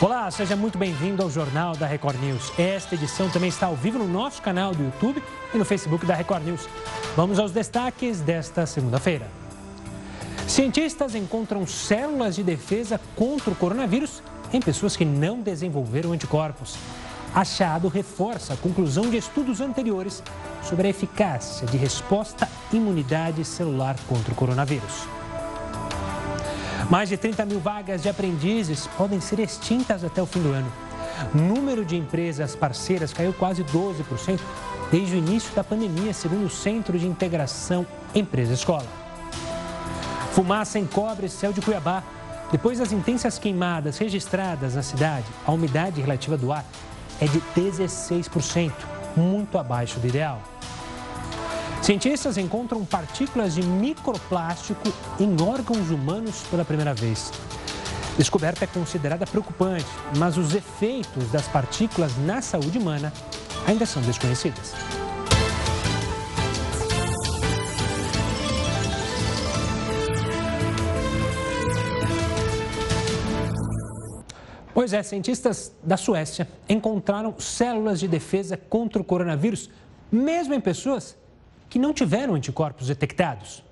[0.00, 2.52] Olá, seja muito bem-vindo ao Jornal da Record News.
[2.56, 5.20] Esta edição também está ao vivo no nosso canal do YouTube
[5.52, 6.68] e no Facebook da Record News.
[7.16, 9.26] Vamos aos destaques desta segunda-feira.
[10.46, 14.22] Cientistas encontram células de defesa contra o coronavírus
[14.52, 16.76] em pessoas que não desenvolveram anticorpos.
[17.34, 20.22] Achado reforça a conclusão de estudos anteriores
[20.62, 25.17] sobre a eficácia de resposta imunidade celular contra o coronavírus.
[26.90, 30.72] Mais de 30 mil vagas de aprendizes podem ser extintas até o fim do ano.
[31.34, 34.40] O número de empresas parceiras caiu quase 12%
[34.90, 38.86] desde o início da pandemia, segundo o Centro de Integração Empresa-Escola.
[40.32, 42.02] Fumaça encobre céu de Cuiabá.
[42.50, 46.64] Depois das intensas queimadas registradas na cidade, a umidade relativa do ar
[47.20, 48.72] é de 16%,
[49.14, 50.40] muito abaixo do ideal.
[51.88, 57.32] Cientistas encontram partículas de microplástico em órgãos humanos pela primeira vez.
[58.18, 59.86] Descoberta é considerada preocupante,
[60.18, 63.10] mas os efeitos das partículas na saúde humana
[63.66, 64.74] ainda são desconhecidos.
[74.74, 79.70] Pois é, cientistas da Suécia encontraram células de defesa contra o coronavírus,
[80.12, 81.16] mesmo em pessoas
[81.68, 83.64] que não tiveram anticorpos detectados.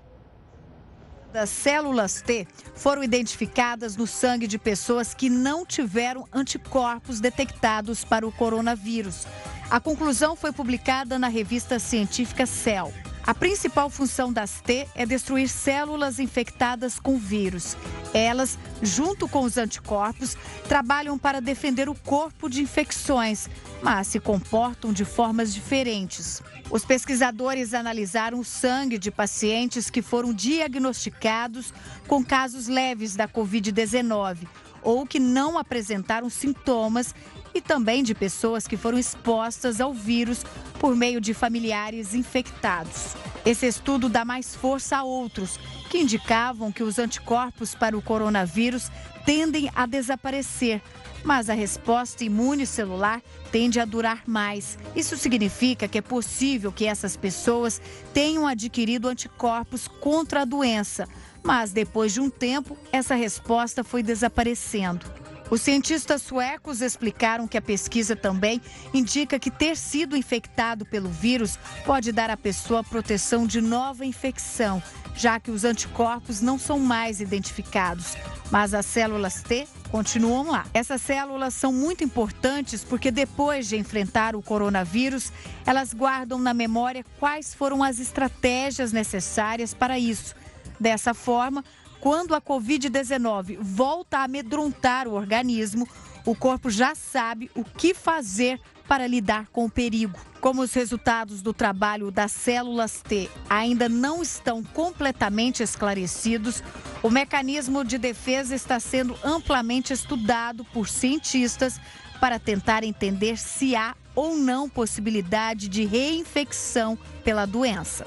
[1.34, 8.26] As células T foram identificadas no sangue de pessoas que não tiveram anticorpos detectados para
[8.26, 9.26] o coronavírus.
[9.68, 12.92] A conclusão foi publicada na revista científica Cell.
[13.26, 17.76] A principal função das T é destruir células infectadas com vírus.
[18.14, 20.36] Elas, junto com os anticorpos,
[20.68, 23.48] trabalham para defender o corpo de infecções,
[23.82, 26.40] mas se comportam de formas diferentes.
[26.70, 31.74] Os pesquisadores analisaram o sangue de pacientes que foram diagnosticados
[32.06, 34.46] com casos leves da Covid-19
[34.86, 37.12] ou que não apresentaram sintomas
[37.56, 40.44] e também de pessoas que foram expostas ao vírus
[40.78, 43.16] por meio de familiares infectados.
[43.46, 45.58] Esse estudo dá mais força a outros
[45.88, 48.90] que indicavam que os anticorpos para o coronavírus
[49.24, 50.82] tendem a desaparecer,
[51.24, 54.78] mas a resposta imune celular tende a durar mais.
[54.94, 57.80] Isso significa que é possível que essas pessoas
[58.12, 61.08] tenham adquirido anticorpos contra a doença,
[61.42, 65.06] mas depois de um tempo, essa resposta foi desaparecendo.
[65.48, 68.60] Os cientistas suecos explicaram que a pesquisa também
[68.92, 74.82] indica que ter sido infectado pelo vírus pode dar à pessoa proteção de nova infecção,
[75.14, 78.16] já que os anticorpos não são mais identificados.
[78.50, 80.66] Mas as células T continuam lá.
[80.74, 85.32] Essas células são muito importantes porque depois de enfrentar o coronavírus,
[85.64, 90.34] elas guardam na memória quais foram as estratégias necessárias para isso.
[90.78, 91.64] Dessa forma,
[92.06, 95.88] quando a Covid-19 volta a amedrontar o organismo,
[96.24, 100.16] o corpo já sabe o que fazer para lidar com o perigo.
[100.40, 106.62] Como os resultados do trabalho das células T ainda não estão completamente esclarecidos,
[107.02, 111.80] o mecanismo de defesa está sendo amplamente estudado por cientistas
[112.20, 118.06] para tentar entender se há ou não possibilidade de reinfecção pela doença.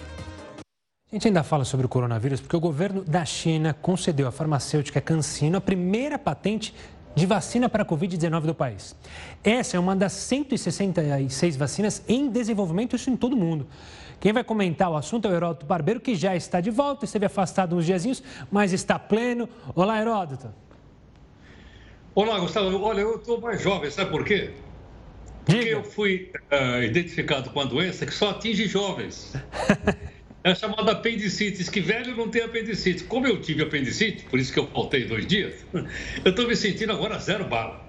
[1.12, 5.02] A gente ainda fala sobre o coronavírus porque o governo da China concedeu à farmacêutica
[5.02, 6.72] CanSino a primeira patente
[7.16, 8.96] de vacina para a Covid-19 do país.
[9.44, 13.66] Essa é uma das 166 vacinas em desenvolvimento, isso em todo o mundo.
[14.20, 17.26] Quem vai comentar o assunto é o Heródoto Barbeiro, que já está de volta, esteve
[17.26, 18.22] afastado uns diazinhos,
[18.52, 19.50] mas está pleno.
[19.74, 20.54] Olá, Heródoto.
[22.14, 22.84] Olá, Gustavo.
[22.84, 24.52] Olha, eu estou mais jovem, sabe por quê?
[25.44, 25.72] Porque Diga.
[25.72, 29.34] eu fui uh, identificado com a doença que só atinge jovens.
[30.44, 31.70] É chamada apendicite.
[31.70, 33.04] que velho não tem apendicite.
[33.04, 36.94] Como eu tive apendicite, por isso que eu faltei dois dias, eu estou me sentindo
[36.94, 37.88] agora zero bala.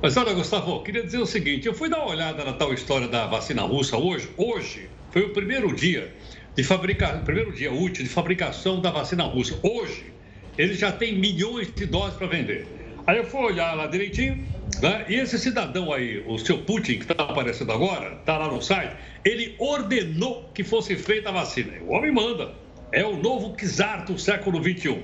[0.00, 2.72] Mas olha, Gustavo, eu queria dizer o seguinte: eu fui dar uma olhada na tal
[2.72, 4.28] história da vacina russa hoje.
[4.36, 6.14] Hoje foi o primeiro dia
[6.54, 9.58] de fabricação, primeiro dia útil de fabricação da vacina russa.
[9.62, 10.12] Hoje,
[10.56, 12.66] ele já tem milhões de doses para vender.
[13.06, 14.46] Aí eu fui olhar lá direitinho,
[14.80, 15.04] né?
[15.08, 18.96] e esse cidadão aí, o seu Putin, que está aparecendo agora, está lá no site,
[19.24, 21.72] ele ordenou que fosse feita a vacina.
[21.82, 22.52] O homem manda.
[22.90, 25.02] É o novo czar do século XXI.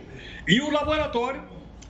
[0.49, 1.43] E o laboratório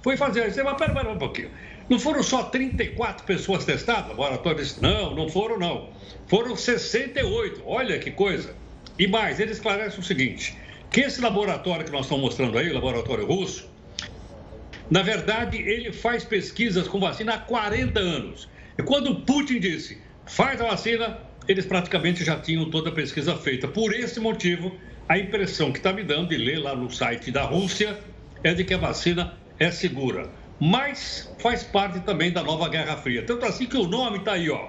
[0.03, 0.51] foi fazer.
[0.51, 1.51] Você vai, pera, pera um pouquinho.
[1.89, 4.07] Não foram só 34 pessoas testadas?
[4.07, 5.91] O laboratório disse: não, não foram, não.
[6.27, 7.63] Foram 68.
[7.65, 8.55] Olha que coisa.
[8.99, 10.57] E mais, ele esclarece o seguinte:
[10.91, 13.69] que esse laboratório que nós estamos mostrando aí, o laboratório russo,
[14.91, 18.49] na verdade, ele faz pesquisas com vacina há 40 anos.
[18.79, 23.67] E quando Putin disse, faz a vacina, eles praticamente já tinham toda a pesquisa feita.
[23.67, 24.77] Por esse motivo,
[25.09, 27.99] a impressão que está me dando de ler lá no site da Rússia
[28.43, 30.31] é de que a vacina é segura.
[30.61, 33.23] mas faz parte também da nova Guerra Fria.
[33.23, 34.69] Tanto assim que o nome está aí, ó.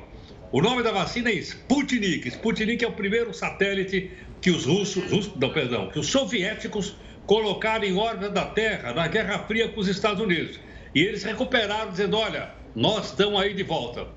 [0.52, 2.28] O nome da vacina é Sputnik.
[2.28, 6.96] Sputnik é o primeiro satélite que os russos não, perdão, que os soviéticos
[7.26, 10.60] colocaram em órbita da Terra na Guerra Fria com os Estados Unidos.
[10.94, 14.08] E eles recuperaram dizendo, olha, nós estamos aí de volta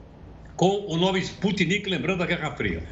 [0.56, 2.82] com o nome Sputnik, lembrando a Guerra Fria.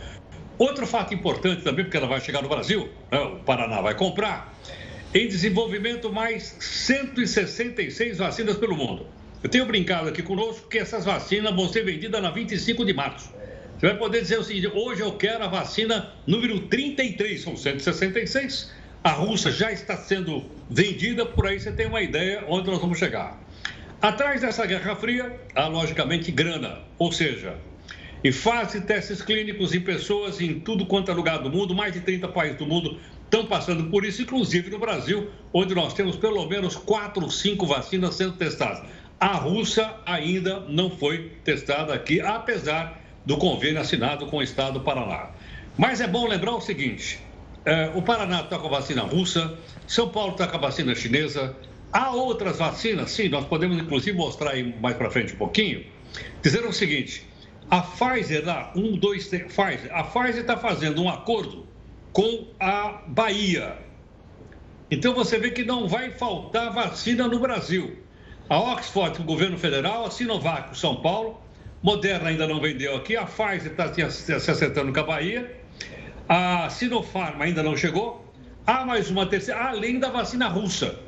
[0.59, 4.55] Outro fato importante também, porque ela vai chegar no Brasil, né, o Paraná vai comprar,
[5.13, 9.07] em desenvolvimento mais 166 vacinas pelo mundo.
[9.43, 13.31] Eu tenho brincado aqui conosco que essas vacinas vão ser vendidas na 25 de março.
[13.79, 18.73] Você vai poder dizer o seguinte: hoje eu quero a vacina número 33, são 166.
[19.07, 22.99] A russa já está sendo vendida, por aí você tem uma ideia onde nós vamos
[22.99, 23.41] chegar.
[24.03, 27.57] Atrás dessa Guerra Fria, há logicamente grana, ou seja,
[28.33, 32.01] fase de testes clínicos em pessoas em tudo quanto é lugar do mundo, mais de
[32.01, 36.45] 30 países do mundo estão passando por isso, inclusive no Brasil, onde nós temos pelo
[36.49, 38.83] menos 4 ou 5 vacinas sendo testadas.
[39.21, 44.81] A russa ainda não foi testada aqui, apesar do convênio assinado com o estado do
[44.81, 45.31] Paraná.
[45.79, 47.25] Mas é bom lembrar o seguinte:
[47.67, 51.55] é, o Paraná está com a vacina russa, São Paulo está com a vacina chinesa.
[51.93, 55.85] Há outras vacinas, sim, nós podemos inclusive mostrar aí mais para frente um pouquinho,
[56.43, 57.27] dizendo o seguinte:
[57.69, 61.67] a Pfizer lá, um, dois, três, Pfizer, a Pfizer está fazendo um acordo
[62.13, 63.79] com a Bahia.
[64.91, 67.99] Então você vê que não vai faltar vacina no Brasil
[68.49, 71.41] a Oxford, o governo federal, a Sinovac, o São Paulo,
[71.83, 75.57] Moderna ainda não vendeu aqui, a Pfizer está se acertando com a Bahia,
[76.29, 78.33] a Sinopharm ainda não chegou,
[78.67, 80.99] há mais uma terceira, além da vacina russa.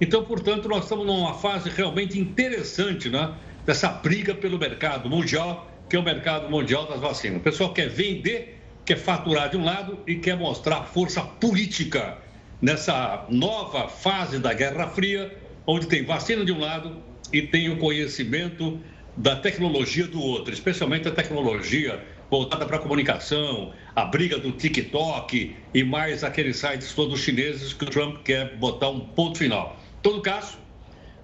[0.00, 3.34] Então, portanto, nós estamos numa fase realmente interessante, né?
[3.64, 7.38] Dessa briga pelo mercado mundial, que é o mercado mundial das vacinas.
[7.38, 12.18] O pessoal quer vender, quer faturar de um lado e quer mostrar força política
[12.60, 15.36] nessa nova fase da Guerra Fria,
[15.66, 16.96] onde tem vacina de um lado
[17.32, 18.80] e tem o conhecimento
[19.16, 25.56] da tecnologia do outro, especialmente a tecnologia voltada para a comunicação, a briga do TikTok
[25.72, 29.76] e mais aqueles sites todos chineses que o Trump quer botar um ponto final.
[29.98, 30.58] Em todo caso,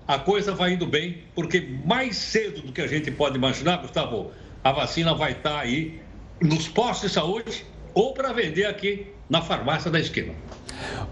[0.07, 4.33] a coisa vai indo bem, porque mais cedo do que a gente pode imaginar, Gustavo,
[4.63, 6.01] a vacina vai estar aí
[6.41, 10.35] nos postos de saúde ou para vender aqui na farmácia da esquina.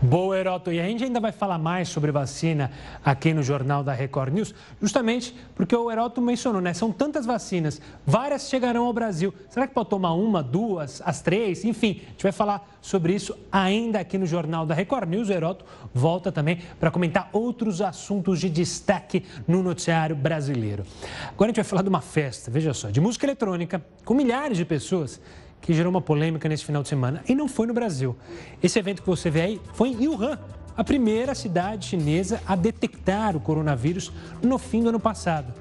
[0.03, 0.73] Boa, Heroto.
[0.73, 2.71] E a gente ainda vai falar mais sobre vacina
[3.05, 6.73] aqui no Jornal da Record News, justamente porque o Heroto mencionou, né?
[6.73, 9.35] São tantas vacinas, várias chegarão ao Brasil.
[9.49, 11.65] Será que pode tomar uma, duas, as três?
[11.65, 15.29] Enfim, a gente vai falar sobre isso ainda aqui no Jornal da Record News.
[15.29, 20.85] O Heroto volta também para comentar outros assuntos de destaque no noticiário brasileiro.
[21.29, 24.57] Agora a gente vai falar de uma festa, veja só, de música eletrônica, com milhares
[24.57, 25.21] de pessoas
[25.61, 28.17] que gerou uma polêmica nesse final de semana e não foi no Brasil.
[28.63, 30.39] Esse evento que você vê aí foi em Wuhan,
[30.77, 34.13] a primeira cidade chinesa a detectar o coronavírus
[34.43, 35.53] no fim do ano passado.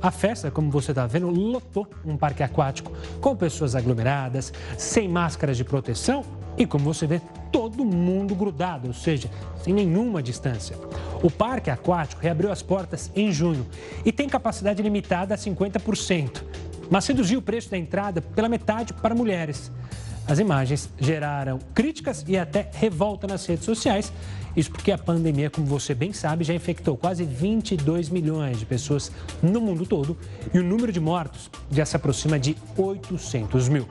[0.00, 2.90] A festa, como você está vendo, lotou um parque aquático
[3.20, 6.24] com pessoas aglomeradas, sem máscaras de proteção
[6.56, 7.20] e, como você vê,
[7.52, 9.30] todo mundo grudado, ou seja,
[9.62, 10.76] sem nenhuma distância.
[11.22, 13.64] O parque aquático reabriu as portas em junho
[14.04, 16.42] e tem capacidade limitada a 50%
[16.92, 19.72] mas reduziu o preço da entrada pela metade para mulheres.
[20.28, 24.12] As imagens geraram críticas e até revolta nas redes sociais.
[24.54, 29.10] Isso porque a pandemia, como você bem sabe, já infectou quase 22 milhões de pessoas
[29.42, 30.18] no mundo todo
[30.52, 33.88] e o número de mortos já se aproxima de 800 mil.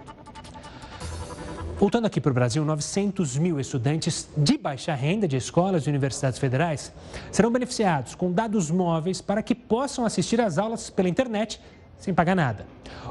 [1.80, 6.38] Voltando aqui para o Brasil, 900 mil estudantes de baixa renda de escolas e universidades
[6.38, 6.94] federais
[7.32, 11.60] serão beneficiados com dados móveis para que possam assistir às aulas pela internet
[12.02, 12.66] sem pagar nada.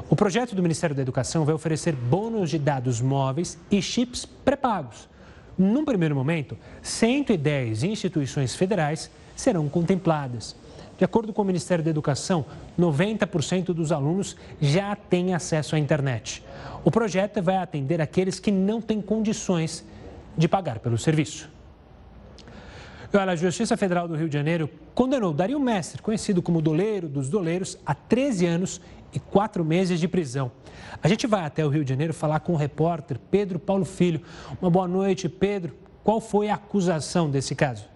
[0.09, 5.09] O projeto do Ministério da Educação vai oferecer bônus de dados móveis e chips pré-pagos.
[5.57, 10.55] Num primeiro momento, 110 instituições federais serão contempladas.
[10.97, 12.45] De acordo com o Ministério da Educação,
[12.77, 16.43] 90% dos alunos já têm acesso à internet.
[16.83, 19.83] O projeto vai atender aqueles que não têm condições
[20.37, 21.49] de pagar pelo serviço.
[23.13, 27.27] Olha, a Justiça Federal do Rio de Janeiro condenou Dario Mestre, conhecido como Doleiro dos
[27.27, 28.81] Doleiros, a 13 anos
[29.13, 30.49] e 4 meses de prisão.
[31.03, 34.21] A gente vai até o Rio de Janeiro falar com o repórter Pedro Paulo Filho.
[34.61, 35.75] Uma boa noite, Pedro.
[36.05, 37.91] Qual foi a acusação desse caso?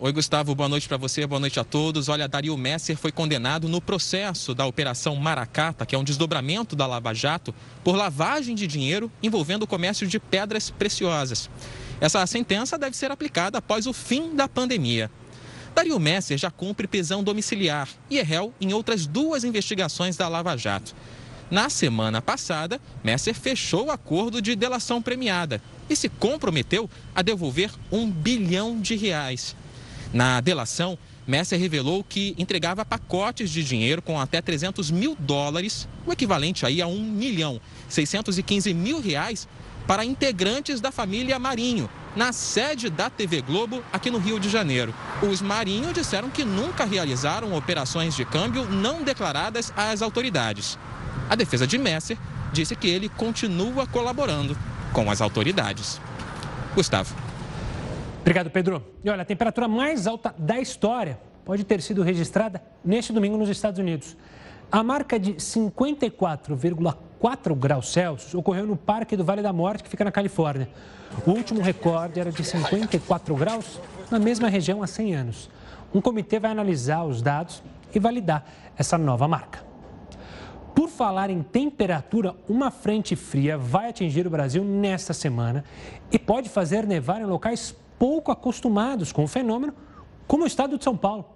[0.00, 2.08] Oi, Gustavo, boa noite para você, boa noite a todos.
[2.08, 6.86] Olha, Dario Messer foi condenado no processo da Operação Maracata, que é um desdobramento da
[6.86, 11.48] Lava Jato, por lavagem de dinheiro envolvendo o comércio de pedras preciosas.
[12.04, 15.10] Essa sentença deve ser aplicada após o fim da pandemia.
[15.74, 20.54] Dario Messer já cumpre prisão domiciliar e é réu em outras duas investigações da Lava
[20.54, 20.94] Jato.
[21.50, 27.70] Na semana passada, Messer fechou o acordo de delação premiada e se comprometeu a devolver
[27.90, 29.56] um bilhão de reais.
[30.12, 36.12] Na delação, Messer revelou que entregava pacotes de dinheiro com até 300 mil dólares, o
[36.12, 37.58] equivalente aí a 1 milhão
[37.88, 39.48] 615 mil reais,
[39.86, 44.94] para integrantes da família Marinho, na sede da TV Globo, aqui no Rio de Janeiro.
[45.22, 50.78] Os Marinho disseram que nunca realizaram operações de câmbio não declaradas às autoridades.
[51.28, 52.16] A defesa de Messer
[52.52, 54.56] disse que ele continua colaborando
[54.92, 56.00] com as autoridades.
[56.74, 57.14] Gustavo.
[58.20, 58.82] Obrigado, Pedro.
[59.02, 63.48] E olha, a temperatura mais alta da história pode ter sido registrada neste domingo nos
[63.48, 64.16] Estados Unidos.
[64.72, 66.96] A marca de 54,4
[67.56, 70.68] graus Celsius ocorreu no Parque do Vale da Morte, que fica na Califórnia.
[71.26, 75.50] O último recorde era de 54 graus na mesma região há 100 anos.
[75.94, 77.62] Um comitê vai analisar os dados
[77.94, 78.44] e validar
[78.76, 79.64] essa nova marca.
[80.74, 85.64] Por falar em temperatura, uma frente fria vai atingir o Brasil nesta semana
[86.10, 89.72] e pode fazer nevar em locais pouco acostumados com o fenômeno,
[90.26, 91.33] como o estado de São Paulo.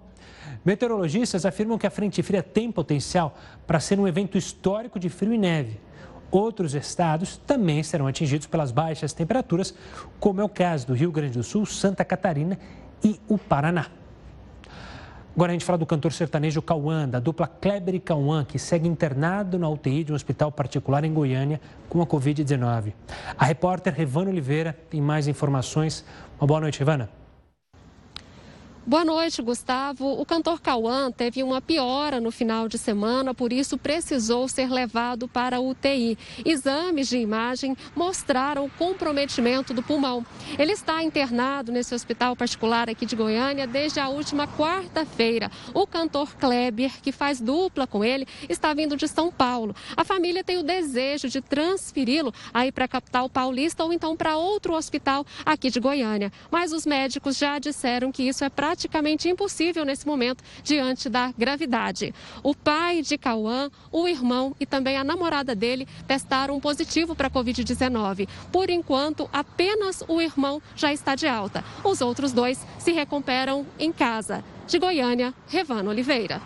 [0.63, 3.35] Meteorologistas afirmam que a frente fria tem potencial
[3.65, 5.79] para ser um evento histórico de frio e neve.
[6.31, 9.73] Outros estados também serão atingidos pelas baixas temperaturas,
[10.19, 12.59] como é o caso do Rio Grande do Sul, Santa Catarina
[13.03, 13.87] e o Paraná.
[15.35, 18.87] Agora a gente fala do cantor sertanejo Cauã, da dupla Kleber e Cauã, que segue
[18.87, 22.93] internado na UTI de um hospital particular em Goiânia com a Covid-19.
[23.37, 26.03] A repórter Revana Oliveira tem mais informações.
[26.39, 27.18] Uma boa noite, Revana.
[28.85, 30.19] Boa noite, Gustavo.
[30.19, 35.27] O cantor Cauã teve uma piora no final de semana, por isso precisou ser levado
[35.27, 36.17] para a UTI.
[36.43, 40.25] Exames de imagem mostraram comprometimento do pulmão.
[40.57, 45.51] Ele está internado nesse hospital particular aqui de Goiânia desde a última quarta-feira.
[45.73, 49.75] O cantor Kleber, que faz dupla com ele, está vindo de São Paulo.
[49.95, 54.37] A família tem o desejo de transferi-lo aí para a capital paulista ou então para
[54.37, 56.31] outro hospital aqui de Goiânia.
[56.49, 61.33] Mas os médicos já disseram que isso é praticamente praticamente impossível nesse momento diante da
[61.35, 62.13] gravidade.
[62.43, 67.31] O pai de Cauã, o irmão e também a namorada dele testaram positivo para a
[67.31, 68.27] Covid-19.
[68.51, 71.63] Por enquanto, apenas o irmão já está de alta.
[71.83, 74.43] Os outros dois se recuperam em casa.
[74.67, 76.39] De Goiânia, Revana Oliveira.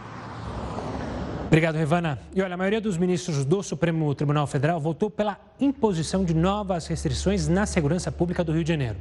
[1.48, 2.18] Obrigado, Revana.
[2.34, 6.88] E olha, a maioria dos ministros do Supremo Tribunal Federal votou pela imposição de novas
[6.88, 8.96] restrições na segurança pública do Rio de Janeiro.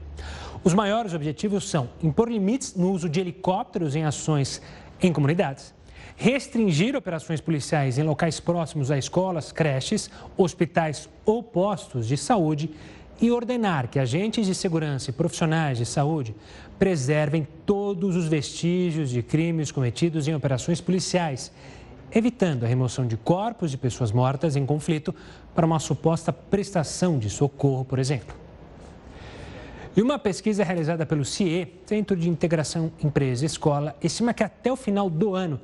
[0.64, 4.62] Os maiores objetivos são impor limites no uso de helicópteros em ações
[5.02, 5.74] em comunidades,
[6.16, 12.70] restringir operações policiais em locais próximos a escolas, creches, hospitais ou postos de saúde
[13.20, 16.34] e ordenar que agentes de segurança e profissionais de saúde
[16.78, 21.50] preservem todos os vestígios de crimes cometidos em operações policiais
[22.14, 25.14] evitando a remoção de corpos de pessoas mortas em conflito
[25.54, 28.41] para uma suposta prestação de socorro, por exemplo.
[29.94, 35.10] E uma pesquisa realizada pelo CIE, Centro de Integração Empresa-Escola, estima que até o final
[35.10, 35.60] do ano,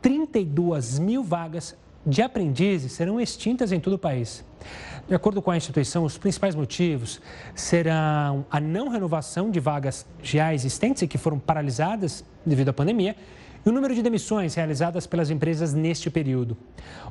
[0.00, 4.42] 32 mil vagas de aprendizes serão extintas em todo o país.
[5.06, 7.20] De acordo com a instituição, os principais motivos
[7.54, 13.14] serão a não renovação de vagas já existentes e que foram paralisadas devido à pandemia
[13.64, 16.56] e o número de demissões realizadas pelas empresas neste período.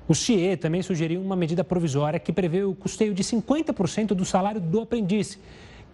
[0.08, 4.60] O CIE também sugeriu uma medida provisória que prevê o custeio de 50% do salário
[4.60, 5.38] do aprendiz,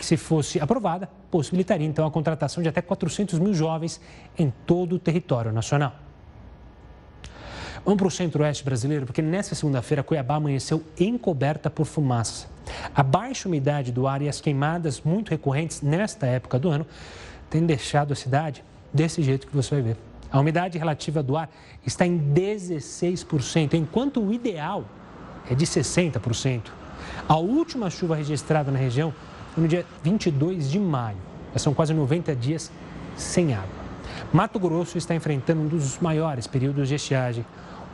[0.01, 4.01] que, se fosse aprovada, possibilitaria então a contratação de até 400 mil jovens
[4.35, 5.93] em todo o território nacional.
[7.85, 12.47] Vamos para o centro-oeste brasileiro, porque nessa segunda-feira Cuiabá amanheceu encoberta por fumaça.
[12.95, 16.85] A baixa umidade do ar e as queimadas muito recorrentes nesta época do ano
[17.47, 19.97] têm deixado a cidade desse jeito que você vai ver.
[20.31, 21.47] A umidade relativa do ar
[21.85, 24.83] está em 16%, enquanto o ideal
[25.47, 26.71] é de 60%.
[27.27, 29.13] A última chuva registrada na região
[29.55, 31.17] no dia 22 de maio.
[31.53, 32.71] Já são quase 90 dias
[33.15, 33.81] sem água.
[34.31, 37.45] Mato Grosso está enfrentando um dos maiores períodos de estiagem.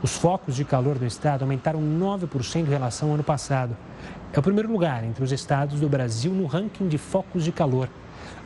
[0.02, 3.76] Os focos de calor do estado aumentaram 9% em relação ao ano passado.
[4.32, 7.88] É o primeiro lugar entre os estados do Brasil no ranking de focos de calor.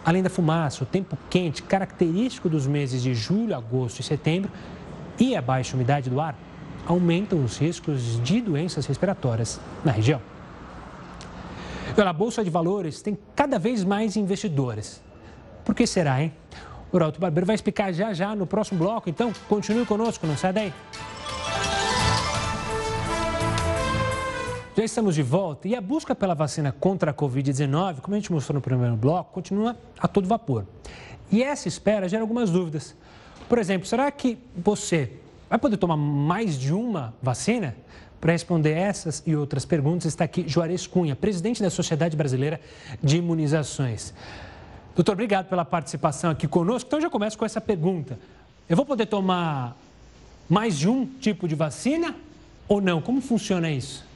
[0.05, 4.51] Além da fumaça, o tempo quente, característico dos meses de julho, agosto e setembro,
[5.19, 6.35] e a baixa umidade do ar,
[6.87, 10.32] aumentam os riscos de doenças respiratórias na região.
[12.01, 15.03] A Bolsa de Valores tem cada vez mais investidores.
[15.65, 16.33] Por que será, hein?
[16.91, 20.53] O Rauto Barbeiro vai explicar já já no próximo bloco, então continue conosco, não sai
[20.53, 20.73] daí.
[24.75, 28.33] Já estamos de volta e a busca pela vacina contra a Covid-19, como a gente
[28.33, 30.67] mostrou no primeiro bloco, continua a todo vapor.
[31.31, 32.95] E essa espera gera algumas dúvidas.
[33.49, 35.13] Por exemplo, será que você
[35.49, 37.77] vai poder tomar mais de uma vacina?
[38.23, 42.61] Para responder essas e outras perguntas está aqui Juarez Cunha, presidente da Sociedade Brasileira
[43.03, 44.15] de Imunizações.
[44.95, 46.87] Doutor, obrigado pela participação aqui conosco.
[46.87, 48.17] Então, eu já começo com essa pergunta.
[48.69, 49.77] eu vou poder tomar
[50.49, 52.15] mais de um tipo de vacina
[52.69, 53.03] ou não?
[53.03, 54.07] Como funciona isso?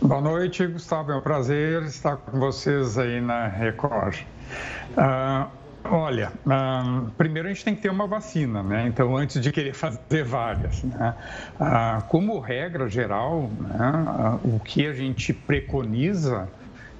[0.00, 1.12] Boa noite, Gustavo.
[1.12, 4.22] É um prazer estar com vocês aí na Record.
[4.96, 5.48] Uh,
[5.92, 8.86] olha, uh, primeiro a gente tem que ter uma vacina, né?
[8.86, 11.14] Então, antes de querer fazer várias, né?
[11.60, 14.38] Uh, como regra geral, né?
[14.42, 16.48] o que a gente preconiza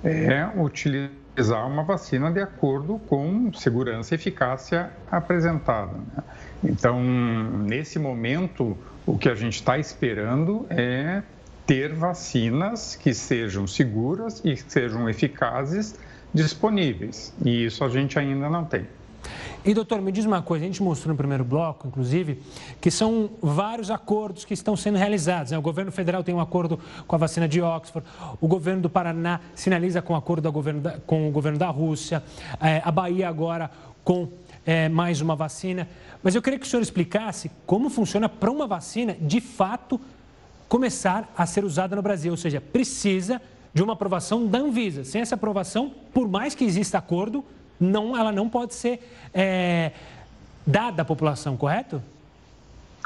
[0.04, 5.92] é utilizar uma vacina de acordo com segurança e eficácia apresentada.
[5.92, 6.22] Né?
[6.64, 11.22] Então, nesse momento, o que a gente está esperando é
[11.66, 15.98] ter vacinas que sejam seguras e que sejam eficazes
[16.32, 17.32] disponíveis.
[17.44, 18.86] E isso a gente ainda não tem.
[19.64, 22.42] E, doutor, me diz uma coisa: a gente mostrou no primeiro bloco, inclusive,
[22.80, 25.52] que são vários acordos que estão sendo realizados.
[25.52, 25.58] Né?
[25.58, 28.06] O governo federal tem um acordo com a vacina de Oxford,
[28.40, 32.22] o governo do Paraná sinaliza com um acordo governo da, com o governo da Rússia,
[32.60, 33.70] é, a Bahia agora
[34.02, 34.28] com
[34.66, 35.88] é, mais uma vacina.
[36.22, 40.00] Mas eu queria que o senhor explicasse como funciona para uma vacina, de fato,
[40.68, 42.32] começar a ser usada no Brasil.
[42.32, 43.40] Ou seja, precisa
[43.72, 45.04] de uma aprovação da Anvisa.
[45.04, 47.44] Sem essa aprovação, por mais que exista acordo,
[47.78, 49.00] não, ela não pode ser
[49.32, 49.92] é,
[50.66, 52.02] dada à população, correto?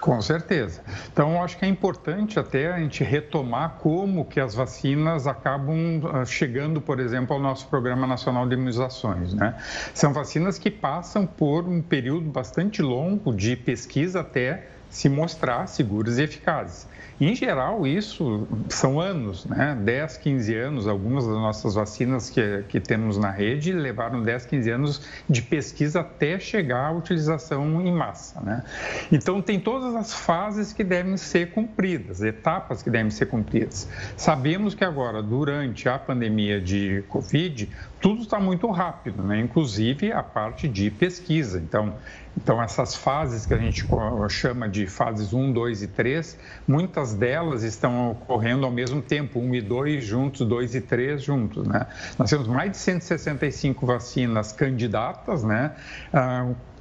[0.00, 0.82] Com certeza.
[1.10, 6.24] Então, acho que é importante até a gente retomar como que as vacinas acabam ah,
[6.24, 9.32] chegando, por exemplo, ao nosso Programa Nacional de Imunizações.
[9.32, 9.54] Né?
[9.94, 16.18] São vacinas que passam por um período bastante longo de pesquisa até se mostrar seguras
[16.18, 16.86] e eficazes.
[17.18, 19.74] Em geral, isso são anos, né?
[19.82, 20.86] 10, 15 anos.
[20.86, 26.00] Algumas das nossas vacinas que, que temos na rede levaram 10, 15 anos de pesquisa
[26.00, 28.62] até chegar à utilização em massa, né?
[29.10, 33.88] Então, tem todas as fases que devem ser cumpridas, etapas que devem ser cumpridas.
[34.16, 37.68] Sabemos que agora, durante a pandemia de Covid,
[38.00, 39.40] tudo está muito rápido, né?
[39.40, 41.58] inclusive a parte de pesquisa.
[41.58, 41.94] Então,
[42.36, 43.84] então, essas fases que a gente
[44.28, 49.54] chama de fases 1, 2 e 3, muitas delas estão ocorrendo ao mesmo tempo, 1
[49.54, 51.66] e 2 juntos, 2 e 3 juntos.
[51.66, 51.86] Né?
[52.18, 55.72] Nós temos mais de 165 vacinas candidatas, né?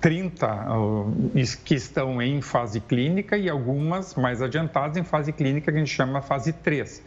[0.02, 0.67] 30 ah,
[1.63, 5.93] que estão em fase clínica e algumas mais adiantadas em fase clínica que a gente
[5.93, 7.02] chama fase 3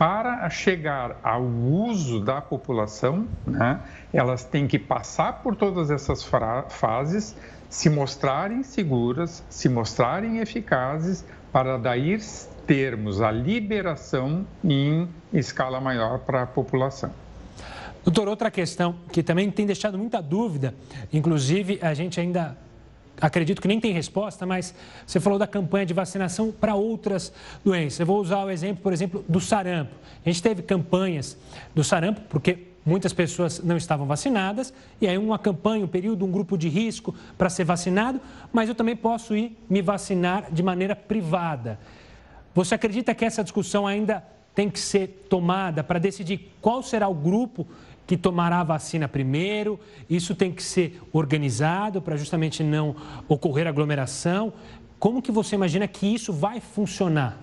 [0.00, 6.26] para chegar ao uso da população, né, elas têm que passar por todas essas
[6.70, 7.36] fases,
[7.68, 12.18] se mostrarem seguras, se mostrarem eficazes, para daí
[12.66, 17.10] termos a liberação em escala maior para a população.
[18.04, 20.74] Doutor, outra questão que também tem deixado muita dúvida,
[21.12, 22.56] inclusive a gente ainda
[23.20, 24.74] acredito que nem tem resposta, mas
[25.06, 27.32] você falou da campanha de vacinação para outras
[27.64, 28.00] doenças.
[28.00, 29.94] Eu vou usar o exemplo, por exemplo, do sarampo.
[30.24, 31.36] A gente teve campanhas
[31.74, 36.30] do sarampo, porque muitas pessoas não estavam vacinadas, e aí uma campanha, um período, um
[36.30, 38.20] grupo de risco para ser vacinado,
[38.52, 41.78] mas eu também posso ir me vacinar de maneira privada.
[42.52, 44.24] Você acredita que essa discussão ainda
[44.56, 47.64] tem que ser tomada para decidir qual será o grupo
[48.08, 49.78] que tomará a vacina primeiro.
[50.08, 52.96] Isso tem que ser organizado para justamente não
[53.28, 54.52] ocorrer aglomeração.
[54.98, 57.38] Como que você imagina que isso vai funcionar?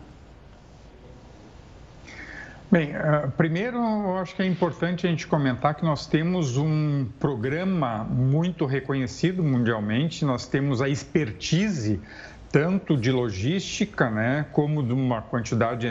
[2.70, 7.08] Bem, uh, primeiro eu acho que é importante a gente comentar que nós temos um
[7.18, 12.02] programa muito reconhecido mundialmente, nós temos a expertise
[12.52, 15.90] tanto de logística, né, como de uma quantidade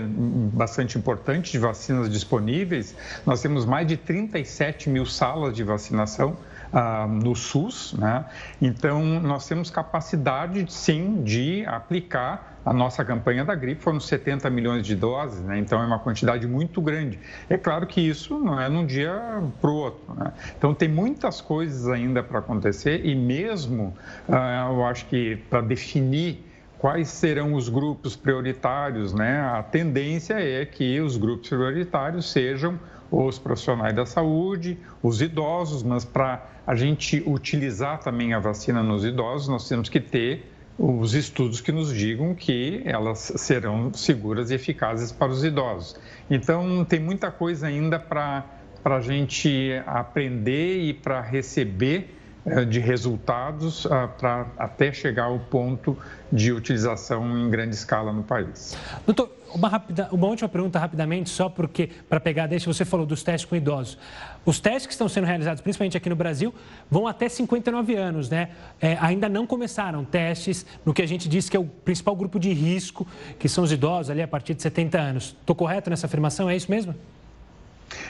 [0.53, 2.95] bastante importante de vacinas disponíveis.
[3.25, 6.37] Nós temos mais de 37 mil salas de vacinação
[6.79, 8.27] ah, no SUS, né?
[8.61, 14.85] Então, nós temos capacidade, sim, de aplicar a nossa campanha da gripe foram 70 milhões
[14.85, 15.57] de doses, né?
[15.57, 17.17] então é uma quantidade muito grande.
[17.49, 19.13] É claro que isso não é de um dia
[19.61, 20.13] para o outro.
[20.17, 20.33] Né?
[20.59, 23.97] Então tem muitas coisas ainda para acontecer e mesmo
[24.29, 26.45] uh, eu acho que para definir
[26.77, 29.41] quais serão os grupos prioritários, né?
[29.41, 32.79] A tendência é que os grupos prioritários sejam
[33.11, 39.05] os profissionais da saúde, os idosos, mas para a gente utilizar também a vacina nos
[39.05, 44.55] idosos, nós temos que ter os estudos que nos digam que elas serão seguras e
[44.55, 45.97] eficazes para os idosos.
[46.31, 48.45] Então, tem muita coisa ainda para
[48.85, 55.97] a gente aprender e para receber eh, de resultados ah, para até chegar ao ponto
[56.31, 58.77] de utilização em grande escala no país.
[59.07, 63.23] Doutor, uma, rápida, uma última pergunta rapidamente, só porque, para pegar deixa, você falou dos
[63.23, 63.99] testes com idosos.
[64.45, 66.55] Os testes que estão sendo realizados, principalmente aqui no Brasil,
[66.91, 68.51] vão até 59 anos, né?
[68.81, 72.39] É, ainda não começaram testes no que a gente diz que é o principal grupo
[72.39, 73.07] de risco,
[73.39, 75.37] que são os idosos ali a partir de 70 anos.
[75.41, 76.49] Estou correto nessa afirmação?
[76.49, 76.95] É isso mesmo?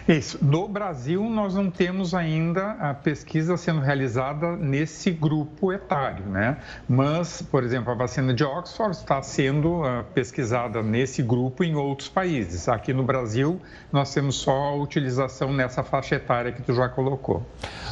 [0.09, 0.39] Isso.
[0.41, 6.59] No Brasil, nós não temos ainda a pesquisa sendo realizada nesse grupo etário, né?
[6.89, 12.09] Mas, por exemplo, a vacina de Oxford está sendo uh, pesquisada nesse grupo em outros
[12.09, 12.69] países.
[12.69, 17.45] Aqui no Brasil, nós temos só a utilização nessa faixa etária que tu já colocou.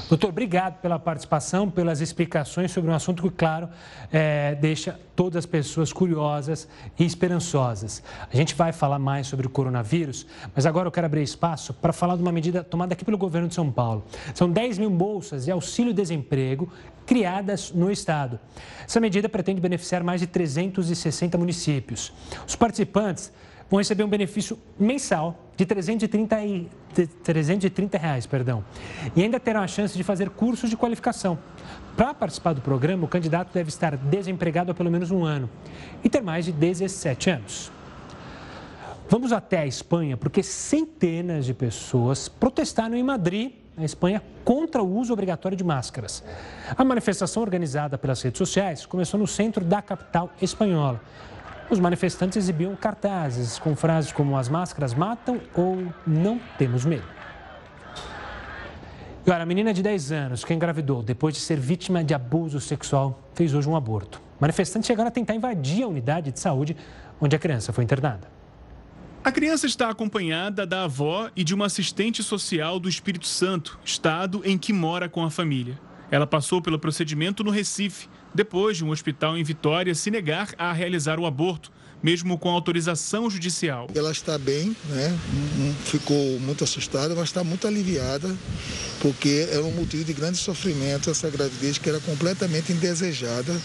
[0.08, 3.68] Doutor, obrigado pela participação, pelas explicações sobre um assunto que, claro,
[4.12, 8.02] é, deixa todas as pessoas curiosas e esperançosas.
[8.30, 11.92] A gente vai falar mais sobre o coronavírus, mas agora eu quero abrir espaço para
[11.92, 14.04] falar de uma medida tomada aqui pelo governo de São Paulo.
[14.34, 16.70] São 10 mil bolsas de auxílio-desemprego
[17.06, 18.38] criadas no estado.
[18.86, 22.12] Essa medida pretende beneficiar mais de 360 municípios.
[22.46, 23.32] Os participantes
[23.70, 26.68] vão receber um benefício mensal de 330, e,
[27.22, 28.64] 330 reais, perdão,
[29.16, 31.38] e ainda terão a chance de fazer cursos de qualificação.
[31.96, 35.48] Para participar do programa, o candidato deve estar desempregado há pelo menos um ano
[36.02, 37.72] e ter mais de 17 anos.
[39.08, 44.96] Vamos até a Espanha, porque centenas de pessoas protestaram em Madrid, na Espanha, contra o
[44.96, 46.24] uso obrigatório de máscaras.
[46.76, 51.02] A manifestação organizada pelas redes sociais começou no centro da capital espanhola.
[51.68, 57.04] Os manifestantes exibiam cartazes com frases como as máscaras matam ou não temos medo.
[59.26, 63.18] Agora, a menina de 10 anos que engravidou depois de ser vítima de abuso sexual
[63.34, 64.20] fez hoje um aborto.
[64.40, 66.76] Manifestantes chegaram a tentar invadir a unidade de saúde
[67.20, 68.43] onde a criança foi internada.
[69.24, 74.42] A criança está acompanhada da avó e de uma assistente social do Espírito Santo, estado
[74.44, 75.80] em que mora com a família.
[76.10, 80.70] Ela passou pelo procedimento no Recife, depois de um hospital em Vitória se negar a
[80.74, 81.72] realizar o aborto,
[82.04, 83.88] mesmo com autorização judicial.
[83.94, 85.18] Ela está bem, né?
[85.86, 88.36] ficou muito assustada, mas está muito aliviada,
[89.00, 93.58] porque era um motivo de grande sofrimento essa gravidez que era completamente indesejada.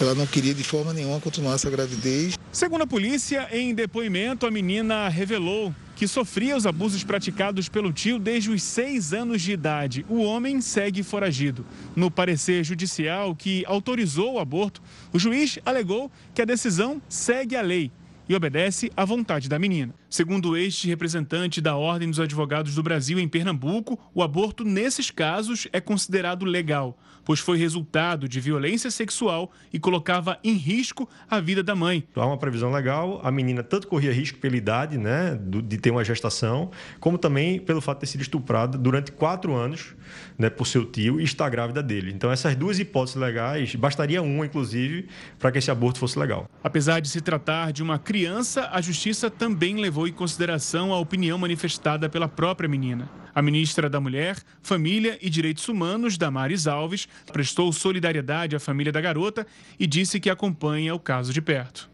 [0.00, 2.38] Ela não queria de forma nenhuma continuar essa gravidez.
[2.50, 8.20] Segundo a polícia, em depoimento, a menina revelou que sofria os abusos praticados pelo tio
[8.20, 10.06] desde os seis anos de idade.
[10.08, 11.66] O homem segue foragido.
[11.96, 14.80] No parecer judicial que autorizou o aborto,
[15.12, 17.90] o juiz alegou que a decisão segue a lei
[18.28, 19.92] e obedece à vontade da menina.
[20.08, 25.66] Segundo este representante da Ordem dos Advogados do Brasil em Pernambuco, o aborto nesses casos
[25.72, 26.96] é considerado legal
[27.28, 32.02] pois foi resultado de violência sexual e colocava em risco a vida da mãe.
[32.16, 36.02] Há uma previsão legal, a menina tanto corria risco pela idade, né, de ter uma
[36.02, 39.94] gestação, como também pelo fato de ter sido estuprada durante quatro anos
[40.38, 42.10] né, por seu tio e está grávida dele.
[42.14, 45.06] Então, essas duas hipóteses legais, bastaria uma, inclusive,
[45.38, 46.48] para que esse aborto fosse legal.
[46.64, 51.36] Apesar de se tratar de uma criança, a justiça também levou em consideração a opinião
[51.36, 53.06] manifestada pela própria menina.
[53.34, 59.00] A ministra da Mulher, Família e Direitos Humanos, Damares Alves, prestou solidariedade à família da
[59.00, 59.46] garota
[59.78, 61.90] e disse que acompanha o caso de perto.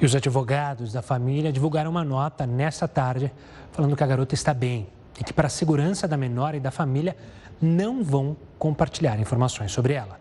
[0.00, 3.32] E os advogados da família divulgaram uma nota nesta tarde
[3.70, 4.88] falando que a garota está bem
[5.20, 7.16] e que, para a segurança da menor e da família,
[7.60, 10.20] não vão compartilhar informações sobre ela.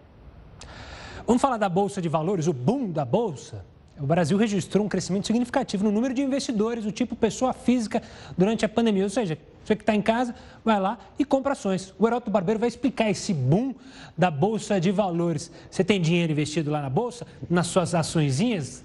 [1.26, 3.66] Vamos falar da Bolsa de Valores, o boom da Bolsa?
[4.02, 8.02] O Brasil registrou um crescimento significativo no número de investidores do tipo pessoa física
[8.36, 9.04] durante a pandemia.
[9.04, 10.34] Ou seja, você que está em casa,
[10.66, 11.94] vai lá e compra ações.
[12.00, 13.76] O Heroto Barbeiro vai explicar esse boom
[14.18, 15.52] da Bolsa de Valores.
[15.70, 18.84] Você tem dinheiro investido lá na Bolsa, nas suas açõezinhas?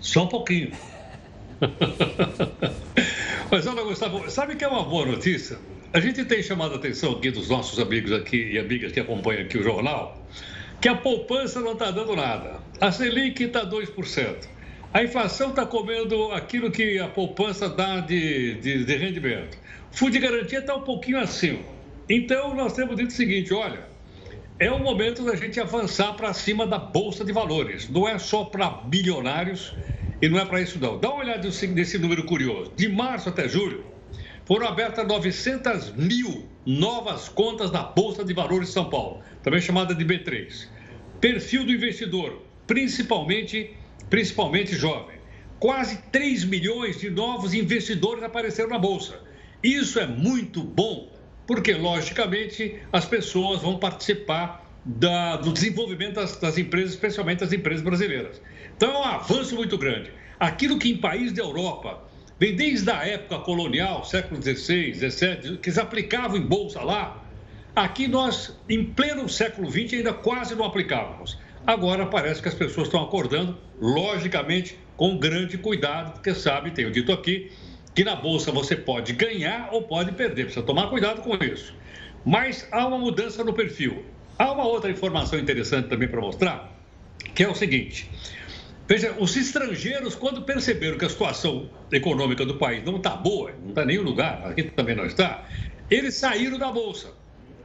[0.00, 0.72] Só um pouquinho.
[3.50, 5.58] Mas olha, Gustavo, sabe que é uma boa notícia?
[5.94, 9.44] A gente tem chamado a atenção aqui dos nossos amigos aqui e amigas que acompanham
[9.44, 10.17] aqui o jornal,
[10.80, 12.60] que a poupança não está dando nada.
[12.80, 14.48] A Selic está 2%.
[14.92, 19.58] A inflação está comendo aquilo que a poupança dá de, de, de rendimento.
[19.92, 21.60] O fundo de garantia está um pouquinho acima.
[22.08, 23.86] Então, nós temos dito o seguinte: olha,
[24.58, 27.88] é o momento da gente avançar para cima da Bolsa de Valores.
[27.88, 29.74] Não é só para bilionários
[30.22, 30.98] e não é para isso, não.
[30.98, 32.72] Dá uma olhada nesse número curioso.
[32.74, 33.84] De março até julho,
[34.46, 39.94] foram abertas 900 mil novas contas na Bolsa de Valores de São Paulo, também chamada
[39.94, 40.68] de B3.
[41.18, 43.74] Perfil do investidor, principalmente,
[44.10, 45.16] principalmente jovem.
[45.58, 49.18] Quase 3 milhões de novos investidores apareceram na Bolsa.
[49.62, 51.10] Isso é muito bom,
[51.46, 57.82] porque, logicamente, as pessoas vão participar da, do desenvolvimento das, das, empresas, especialmente as empresas
[57.82, 58.42] brasileiras.
[58.76, 60.12] Então, é um avanço muito grande.
[60.38, 62.07] Aquilo que em países da Europa
[62.38, 67.22] vem desde a época colonial, século XVI, XVII, que eles aplicavam em bolsa lá,
[67.74, 71.38] aqui nós, em pleno século XX, ainda quase não aplicávamos.
[71.66, 77.12] Agora parece que as pessoas estão acordando, logicamente, com grande cuidado, porque sabe, tenho dito
[77.12, 77.52] aqui,
[77.94, 81.74] que na bolsa você pode ganhar ou pode perder, precisa tomar cuidado com isso.
[82.24, 84.04] Mas há uma mudança no perfil.
[84.38, 86.72] Há uma outra informação interessante também para mostrar,
[87.34, 88.08] que é o seguinte:
[88.88, 93.68] Veja, os estrangeiros, quando perceberam que a situação econômica do país não está boa, não
[93.68, 95.46] está em nenhum lugar, aqui também não está,
[95.90, 97.12] eles saíram da Bolsa.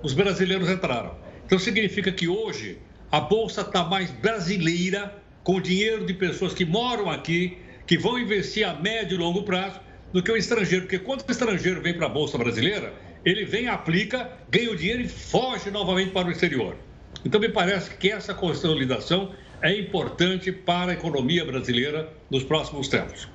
[0.02, 1.16] Os brasileiros entraram.
[1.46, 2.78] Então significa que hoje
[3.10, 7.58] a Bolsa está mais brasileira, com dinheiro de pessoas que moram aqui,
[7.88, 9.80] que vão investir a médio e longo prazo,
[10.12, 10.84] do que o estrangeiro.
[10.84, 15.04] Porque quando o estrangeiro vem para a Bolsa brasileira, ele vem, aplica, ganha o dinheiro
[15.04, 16.76] e foge novamente para o exterior.
[17.24, 19.32] Então, me parece que essa consolidação
[19.64, 23.30] é importante para a economia brasileira nos próximos tempos.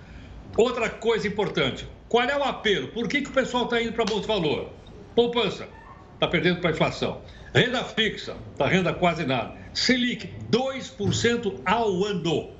[0.57, 2.89] Outra coisa importante: qual é o apelo?
[2.89, 4.71] Por que, que o pessoal está indo para Bolsa Valor?
[5.17, 5.67] Poupança,
[6.15, 7.23] está perdendo para a inflação.
[7.55, 9.57] Renda fixa, está renda quase nada.
[9.73, 12.51] Selic, 2% ao ano.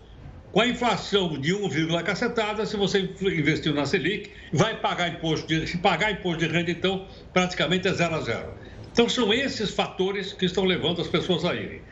[0.51, 5.67] Com a inflação de 1, cacetada, se você investiu na Selic, vai pagar imposto de,
[5.67, 8.55] se pagar imposto de renda, então, praticamente é zero a zero.
[8.91, 11.83] Então, são esses fatores que estão levando as pessoas a irem.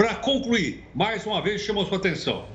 [0.00, 2.46] Para concluir, mais uma vez, chama a sua atenção.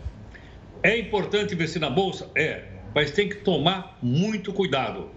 [0.82, 2.28] É importante investir na Bolsa?
[2.34, 5.12] É, mas tem que tomar muito cuidado.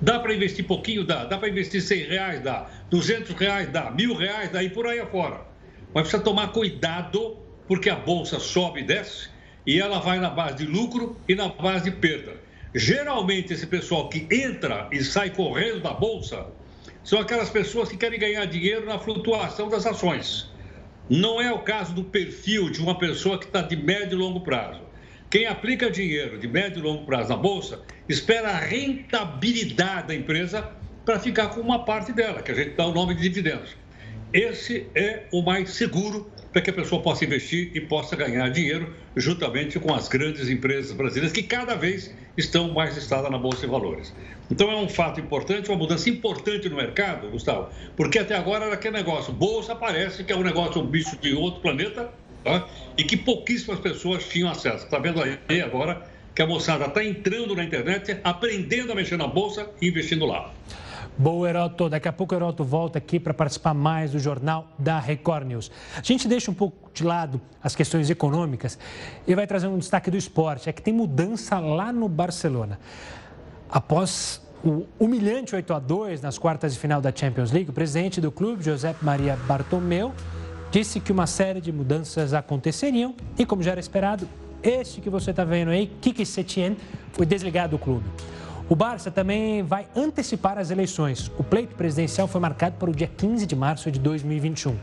[0.00, 1.04] Dá para investir pouquinho?
[1.04, 1.26] Dá.
[1.26, 2.40] Dá para investir 100 reais?
[2.40, 2.68] Dá.
[2.90, 3.70] 200 reais?
[3.70, 3.88] Dá.
[3.88, 4.50] Mil reais?
[4.50, 4.64] Dá.
[4.64, 5.42] E por aí afora.
[5.94, 7.36] Mas precisa tomar cuidado,
[7.68, 9.28] porque a Bolsa sobe e desce
[9.64, 12.34] e ela vai na base de lucro e na base de perda.
[12.74, 16.48] Geralmente, esse pessoal que entra e sai correndo da bolsa
[17.04, 20.57] são aquelas pessoas que querem ganhar dinheiro na flutuação das ações.
[21.10, 24.40] Não é o caso do perfil de uma pessoa que está de médio e longo
[24.40, 24.82] prazo.
[25.30, 30.70] Quem aplica dinheiro de médio e longo prazo na bolsa espera a rentabilidade da empresa
[31.06, 33.74] para ficar com uma parte dela, que a gente dá o nome de dividendos.
[34.34, 38.94] Esse é o mais seguro para que a pessoa possa investir e possa ganhar dinheiro
[39.16, 43.66] juntamente com as grandes empresas brasileiras que cada vez estão mais listadas na Bolsa de
[43.66, 44.14] Valores.
[44.50, 48.74] Então é um fato importante, uma mudança importante no mercado, Gustavo, porque até agora era
[48.74, 52.10] aquele negócio, Bolsa parece que é um negócio, um bicho de outro planeta,
[52.44, 52.66] tá?
[52.96, 54.84] e que pouquíssimas pessoas tinham acesso.
[54.84, 59.26] Está vendo aí agora que a moçada está entrando na internet, aprendendo a mexer na
[59.26, 60.52] Bolsa e investindo lá.
[61.20, 61.88] Boa, Heroto.
[61.88, 65.68] Daqui a pouco o Heroto volta aqui para participar mais do Jornal da Record News.
[65.96, 68.78] A gente deixa um pouco de lado as questões econômicas
[69.26, 70.68] e vai trazer um destaque do esporte.
[70.68, 72.78] É que tem mudança lá no Barcelona.
[73.68, 78.20] Após o humilhante 8 a 2 nas quartas de final da Champions League, o presidente
[78.20, 80.14] do clube, José Maria Bartomeu,
[80.70, 84.28] disse que uma série de mudanças aconteceriam e, como já era esperado,
[84.62, 86.76] este que você está vendo aí, Kiki Setien,
[87.12, 88.04] foi desligado do clube.
[88.70, 91.32] O Barça também vai antecipar as eleições.
[91.38, 94.76] O pleito presidencial foi marcado para o dia 15 de março de 2021.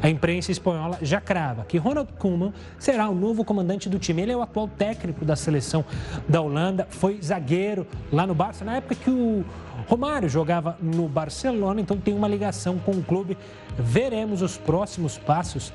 [0.00, 4.22] A imprensa espanhola já crava que Ronald Koeman será o novo comandante do time.
[4.22, 5.84] Ele é o atual técnico da seleção
[6.28, 9.44] da Holanda, foi zagueiro lá no Barça na época que o
[9.88, 13.36] Romário jogava no Barcelona, então tem uma ligação com o clube.
[13.76, 15.72] Veremos os próximos passos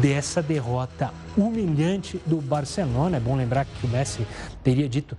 [0.00, 3.18] dessa derrota humilhante do Barcelona.
[3.18, 4.26] É bom lembrar que o Messi
[4.62, 5.16] teria dito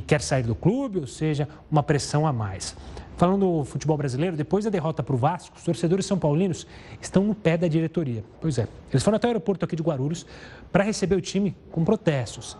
[0.00, 2.76] que quer sair do clube, ou seja, uma pressão a mais.
[3.16, 6.66] Falando do futebol brasileiro, depois da derrota para o Vasco, os torcedores são paulinos
[7.00, 8.24] estão no pé da diretoria.
[8.40, 10.26] Pois é, eles foram até o aeroporto aqui de Guarulhos
[10.72, 12.56] para receber o time com protestos.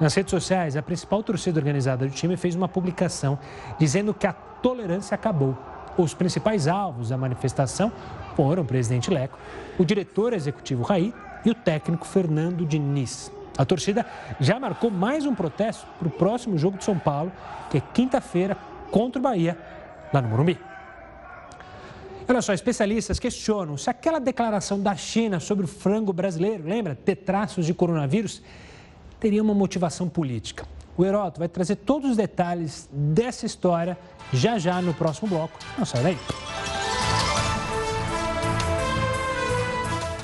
[0.00, 3.38] Nas redes sociais, a principal torcida organizada do time fez uma publicação
[3.78, 5.56] dizendo que a tolerância acabou.
[5.98, 7.92] Os principais alvos da manifestação
[8.36, 9.38] foram o presidente Leco,
[9.76, 11.12] o diretor executivo Raí
[11.44, 13.32] e o técnico Fernando Diniz.
[13.58, 14.06] A torcida
[14.38, 17.32] já marcou mais um protesto para o próximo jogo de São Paulo,
[17.68, 18.56] que é quinta-feira
[18.92, 19.58] contra o Bahia,
[20.12, 20.56] lá no Morumbi.
[22.28, 27.16] Olha só, especialistas questionam se aquela declaração da China sobre o frango brasileiro, lembra, ter
[27.16, 28.42] traços de coronavírus,
[29.18, 30.64] teria uma motivação política.
[30.96, 33.98] O Heroto vai trazer todos os detalhes dessa história
[34.32, 35.58] já já no próximo bloco.
[35.76, 36.18] Não sai daí.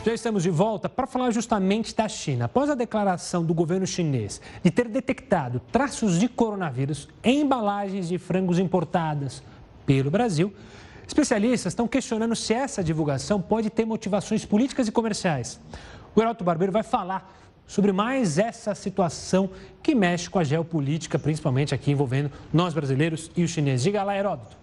[0.05, 2.45] Já estamos de volta para falar justamente da China.
[2.45, 8.19] Após a declaração do governo chinês de ter detectado traços de coronavírus em embalagens de
[8.19, 9.43] frangos importadas
[9.87, 10.53] pelo Brasil,
[11.09, 15.59] especialistas estão questionando se essa divulgação pode ter motivações políticas e comerciais.
[16.15, 17.35] O Heraldo Barbeiro vai falar
[17.67, 19.49] sobre mais essa situação
[19.83, 23.83] que mexe com a geopolítica, principalmente aqui envolvendo nós brasileiros e os chineses.
[23.83, 24.55] Diga lá, Heródoto.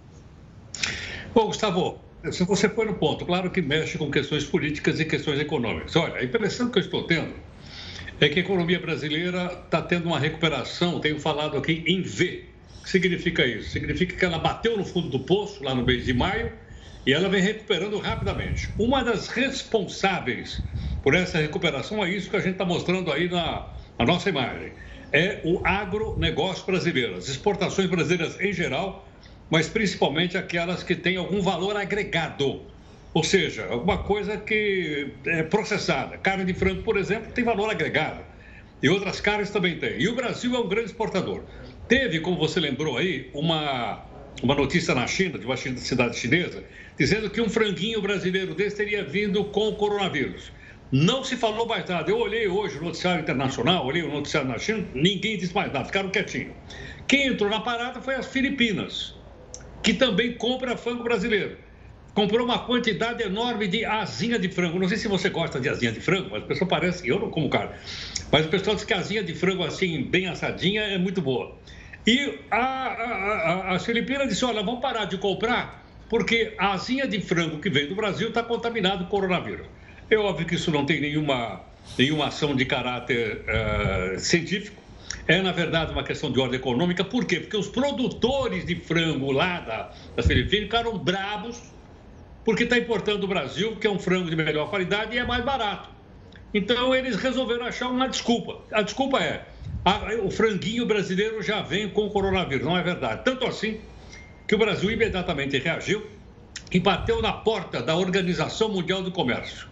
[1.34, 1.97] Bom, Gustavo,
[2.30, 5.96] se você põe no ponto, claro que mexe com questões políticas e questões econômicas.
[5.96, 7.34] Olha, a impressão que eu estou tendo
[8.20, 12.46] é que a economia brasileira está tendo uma recuperação, tenho falado aqui em V.
[12.80, 13.72] O que significa isso?
[13.72, 16.52] Significa que ela bateu no fundo do poço, lá no mês de maio,
[17.06, 18.70] e ela vem recuperando rapidamente.
[18.78, 20.62] Uma das responsáveis
[21.02, 24.74] por essa recuperação é isso que a gente está mostrando aí na, na nossa imagem.
[25.12, 27.16] É o agronegócio brasileiro.
[27.16, 29.11] As exportações brasileiras em geral
[29.52, 32.62] mas principalmente aquelas que têm algum valor agregado.
[33.14, 36.18] Ou seja, alguma coisa que é processada.
[36.18, 38.24] Carne de frango, por exemplo, tem valor agregado.
[38.82, 40.00] E outras carnes também tem.
[40.00, 41.44] E o Brasil é um grande exportador.
[41.90, 44.06] Teve, como você lembrou aí, uma,
[44.42, 46.64] uma notícia na China, de uma cidade chinesa,
[46.98, 50.54] dizendo que um franguinho brasileiro desse teria vindo com o coronavírus.
[50.90, 52.10] Não se falou mais nada.
[52.10, 55.86] Eu olhei hoje o noticiário internacional, olhei o noticiário na China, ninguém disse mais nada,
[55.86, 56.54] ficaram quietinhos.
[57.06, 59.16] Quem entrou na parada foi as Filipinas,
[59.82, 61.58] que também compra frango brasileiro
[62.13, 64.80] comprou uma quantidade enorme de asinha de frango.
[64.80, 67.30] Não sei se você gosta de asinha de frango, mas o pessoal parece, eu não
[67.30, 67.78] como cara,
[68.32, 71.58] mas o pessoal diz que a asinha de frango assim, bem assadinha, é muito boa.
[72.06, 77.08] E a, a, a, as Filipinas disse, olha, vamos parar de comprar, porque a asinha
[77.08, 79.67] de frango que vem do Brasil está contaminada com coronavírus.
[80.10, 81.62] É óbvio que isso não tem nenhuma,
[81.98, 84.81] nenhuma ação de caráter uh, científico,
[85.28, 87.04] é, na verdade, uma questão de ordem econômica.
[87.04, 87.39] Por quê?
[87.39, 91.62] Porque os produtores de frango lá da, das Filipinas ficaram brabos
[92.43, 95.43] porque está importando o Brasil, que é um frango de melhor qualidade e é mais
[95.43, 95.89] barato.
[96.54, 98.62] Então eles resolveram achar uma desculpa.
[98.71, 99.45] A desculpa é:
[99.86, 102.65] a, o franguinho brasileiro já vem com o coronavírus.
[102.65, 103.24] Não é verdade.
[103.24, 103.82] Tanto assim
[104.47, 106.06] que o Brasil imediatamente reagiu
[106.71, 109.67] e bateu na porta da Organização Mundial do Comércio.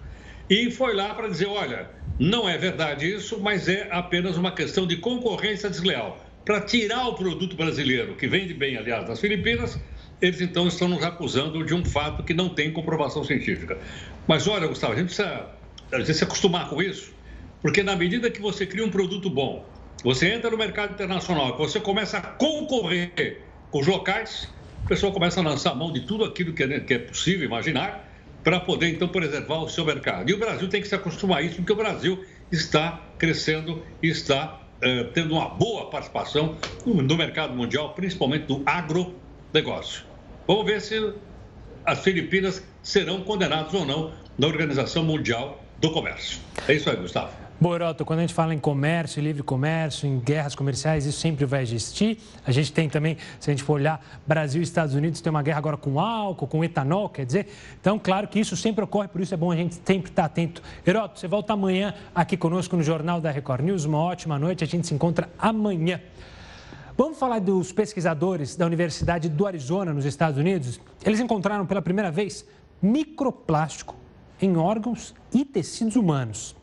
[0.49, 4.85] E foi lá para dizer: olha, não é verdade isso, mas é apenas uma questão
[4.85, 6.23] de concorrência desleal.
[6.43, 9.79] Para tirar o produto brasileiro, que vende bem, aliás, das Filipinas,
[10.21, 13.77] eles então estão nos acusando de um fato que não tem comprovação científica.
[14.27, 15.47] Mas olha, Gustavo, a gente precisa,
[15.93, 17.13] a gente se acostumar com isso,
[17.61, 19.65] porque na medida que você cria um produto bom,
[20.03, 24.49] você entra no mercado internacional, você começa a concorrer com os locais,
[24.83, 28.08] o pessoal começa a lançar mão de tudo aquilo que é, que é possível imaginar
[28.43, 30.29] para poder então preservar o seu mercado.
[30.29, 34.07] E o Brasil tem que se acostumar a isso, porque o Brasil está crescendo e
[34.07, 40.05] está eh, tendo uma boa participação no, no mercado mundial, principalmente do agronegócio.
[40.47, 41.13] Vamos ver se
[41.85, 46.39] as Filipinas serão condenadas ou não na Organização Mundial do Comércio.
[46.67, 47.38] É isso aí, Gustavo.
[47.61, 51.61] Boroto, quando a gente fala em comércio, livre comércio, em guerras comerciais, isso sempre vai
[51.61, 52.17] existir.
[52.45, 55.43] A gente tem também, se a gente for olhar, Brasil e Estados Unidos tem uma
[55.43, 57.47] guerra agora com álcool, com etanol, quer dizer.
[57.81, 60.63] Então, claro que isso sempre ocorre, por isso é bom a gente sempre estar atento.
[60.87, 63.83] Heroto, você volta amanhã aqui conosco no Jornal da Record News.
[63.83, 65.99] Uma ótima noite, a gente se encontra amanhã.
[66.95, 70.79] Vamos falar dos pesquisadores da Universidade do Arizona, nos Estados Unidos.
[71.03, 72.45] Eles encontraram pela primeira vez
[72.81, 73.97] microplástico
[74.41, 76.55] em órgãos e tecidos humanos.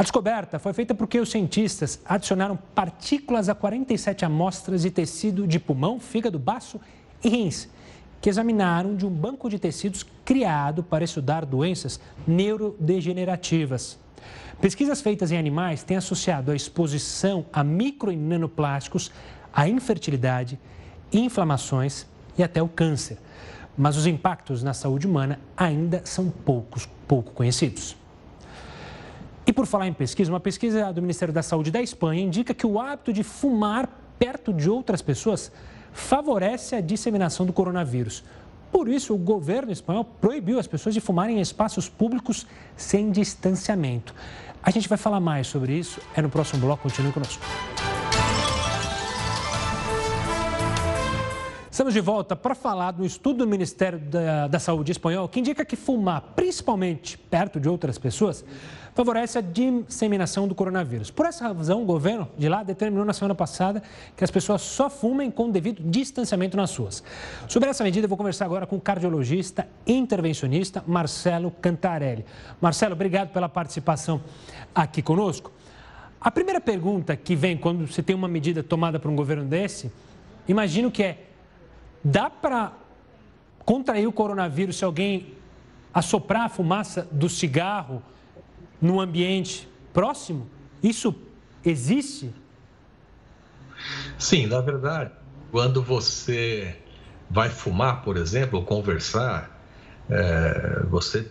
[0.00, 5.60] A descoberta foi feita porque os cientistas adicionaram partículas a 47 amostras de tecido de
[5.60, 6.80] pulmão, fígado, baço
[7.22, 7.68] e rins,
[8.18, 13.98] que examinaram de um banco de tecidos criado para estudar doenças neurodegenerativas.
[14.58, 19.12] Pesquisas feitas em animais têm associado a exposição a micro e nanoplásticos
[19.52, 20.58] a infertilidade,
[21.12, 22.06] inflamações
[22.38, 23.18] e até o câncer.
[23.76, 27.99] Mas os impactos na saúde humana ainda são poucos, pouco conhecidos.
[29.50, 32.64] E por falar em pesquisa, uma pesquisa do Ministério da Saúde da Espanha indica que
[32.64, 35.50] o hábito de fumar perto de outras pessoas
[35.92, 38.22] favorece a disseminação do coronavírus.
[38.70, 44.14] Por isso, o governo espanhol proibiu as pessoas de fumarem em espaços públicos sem distanciamento.
[44.62, 47.42] A gente vai falar mais sobre isso, é no próximo bloco, continue conosco.
[51.70, 55.64] Estamos de volta para falar do estudo do Ministério da, da, Saúde espanhol que indica
[55.64, 58.44] que fumar, principalmente perto de outras pessoas,
[58.92, 61.12] favorece a disseminação do coronavírus.
[61.12, 63.84] Por essa razão, o governo de lá determinou na semana passada
[64.16, 67.04] que as pessoas só fumem com devido distanciamento nas ruas.
[67.46, 72.24] Sobre essa medida, eu vou conversar agora com o cardiologista intervencionista Marcelo Cantarelli.
[72.60, 74.20] Marcelo, obrigado pela participação
[74.74, 75.52] aqui conosco.
[76.20, 79.92] A primeira pergunta que vem quando você tem uma medida tomada por um governo desse,
[80.48, 81.29] imagino que é
[82.02, 82.72] Dá para
[83.64, 85.34] contrair o coronavírus se alguém
[85.92, 88.02] assoprar a fumaça do cigarro
[88.80, 90.48] no ambiente próximo?
[90.82, 91.14] Isso
[91.64, 92.32] existe?
[94.18, 95.10] Sim, na verdade,
[95.50, 96.76] quando você
[97.30, 99.60] vai fumar, por exemplo, ou conversar,
[100.08, 101.30] é, você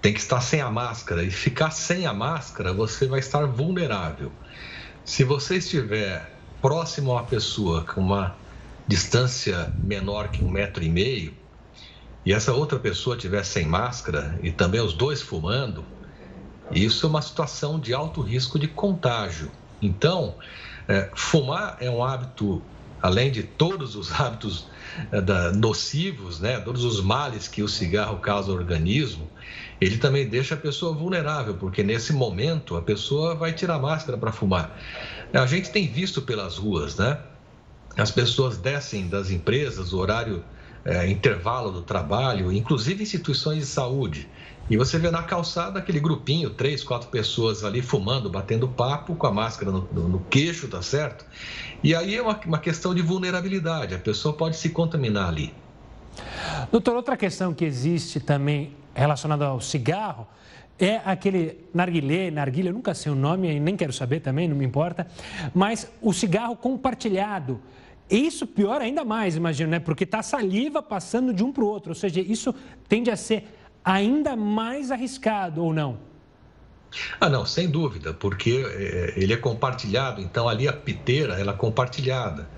[0.00, 1.22] tem que estar sem a máscara.
[1.22, 4.32] E ficar sem a máscara, você vai estar vulnerável.
[5.04, 8.36] Se você estiver próximo a uma pessoa com uma
[8.90, 11.32] distância menor que um metro e meio,
[12.26, 15.84] e essa outra pessoa tiver sem máscara e também os dois fumando,
[16.72, 19.52] isso é uma situação de alto risco de contágio.
[19.80, 20.34] Então,
[20.88, 22.60] é, fumar é um hábito,
[23.00, 24.66] além de todos os hábitos
[25.12, 29.30] é, da, nocivos, né, todos os males que o cigarro causa ao organismo,
[29.80, 34.18] ele também deixa a pessoa vulnerável, porque nesse momento a pessoa vai tirar a máscara
[34.18, 34.76] para fumar.
[35.32, 37.18] A gente tem visto pelas ruas, né?
[37.96, 40.44] As pessoas descem das empresas, o horário
[40.84, 44.28] é, intervalo do trabalho, inclusive instituições de saúde,
[44.70, 49.26] E você vê na calçada aquele grupinho, três, quatro pessoas ali fumando, batendo papo, com
[49.26, 51.26] a máscara no, no, no queixo, tá certo?
[51.82, 55.52] E aí é uma, uma questão de vulnerabilidade, a pessoa pode se contaminar ali.
[56.70, 60.26] Doutor, outra questão que existe também relacionada ao cigarro
[60.78, 64.64] é aquele narguilé, narguilha, eu nunca sei o nome nem quero saber também, não me
[64.64, 65.06] importa,
[65.52, 67.60] mas o cigarro compartilhado.
[68.10, 69.78] Isso pior ainda mais, imagino, né?
[69.78, 72.54] Porque está saliva passando de um para o outro, ou seja, isso
[72.88, 73.44] tende a ser
[73.84, 75.98] ainda mais arriscado ou não?
[77.20, 81.56] Ah, não, sem dúvida, porque é, ele é compartilhado, então ali a piteira ela é
[81.56, 82.48] compartilhada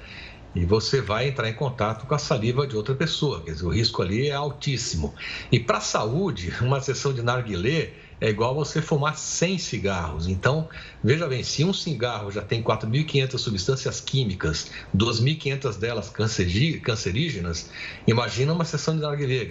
[0.55, 3.43] e você vai entrar em contato com a saliva de outra pessoa.
[3.43, 5.15] Quer dizer, o risco ali é altíssimo.
[5.51, 7.93] E para a saúde, uma sessão de narguilé
[8.23, 10.29] é igual você fumar 100 cigarros.
[10.29, 10.69] Então,
[11.03, 17.69] veja bem, se um cigarro já tem 4.500 substâncias químicas, 2.500 delas cancerígenas,
[18.07, 19.49] imagina uma sessão de narguilé.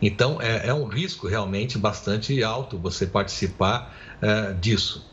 [0.00, 3.92] Então, é, é, um risco realmente bastante alto você participar
[4.22, 5.04] é, disso.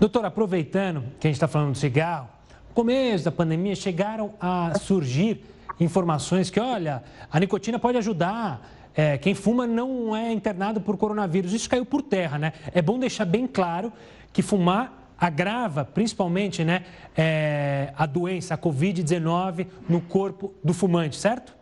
[0.00, 2.26] Doutor, aproveitando que a gente está falando do cigarro,
[2.72, 5.44] começo da pandemia chegaram a surgir
[5.78, 11.52] informações que, olha, a nicotina pode ajudar, é, quem fuma não é internado por coronavírus.
[11.52, 12.52] Isso caiu por terra, né?
[12.72, 13.92] É bom deixar bem claro
[14.32, 16.84] que fumar agrava principalmente né,
[17.16, 21.54] é, a doença, a Covid-19, no corpo do fumante, certo?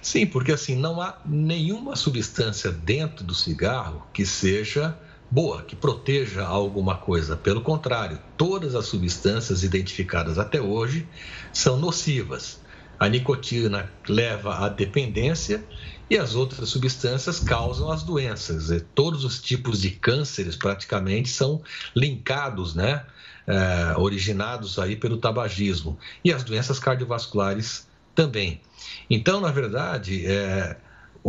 [0.00, 4.96] Sim, porque assim, não há nenhuma substância dentro do cigarro que seja
[5.28, 7.36] boa, que proteja alguma coisa.
[7.36, 11.04] Pelo contrário, todas as substâncias identificadas até hoje
[11.52, 12.60] são nocivas.
[12.96, 15.64] A nicotina leva à dependência
[16.08, 18.70] e as outras substâncias causam as doenças.
[18.70, 21.62] E todos os tipos de cânceres praticamente são
[21.94, 23.04] linkados, né?
[23.46, 28.60] É, originados aí pelo tabagismo e as doenças cardiovasculares também.
[29.08, 30.80] Então, na verdade, é,